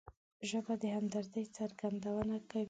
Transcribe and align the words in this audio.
ژبه 0.49 0.73
د 0.81 0.83
همدردۍ 0.95 1.45
څرګندونه 1.57 2.35
کوي 2.49 2.59